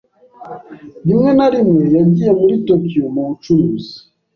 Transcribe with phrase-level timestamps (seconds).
[1.07, 3.93] Rimwe na rimwe, yagiye muri Tokiyo mu bucuruzi.